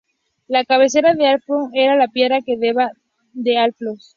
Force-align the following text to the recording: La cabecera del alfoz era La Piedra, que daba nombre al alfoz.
La 0.47 0.65
cabecera 0.65 1.13
del 1.13 1.27
alfoz 1.27 1.69
era 1.75 1.95
La 1.95 2.07
Piedra, 2.07 2.39
que 2.43 2.57
daba 2.57 2.89
nombre 3.35 3.57
al 3.59 3.65
alfoz. 3.65 4.09